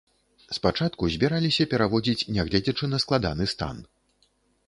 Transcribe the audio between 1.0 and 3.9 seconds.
збіраліся пераводзіць, нягледзячы на складаны стан.